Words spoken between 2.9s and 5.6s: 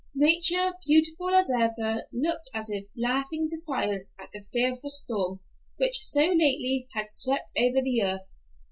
laughing defiance at the fearful storm